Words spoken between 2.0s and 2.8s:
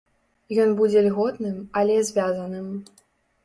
звязаным.